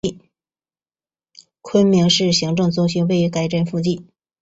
[1.61, 4.07] 昆明市行政中心位于该站附近。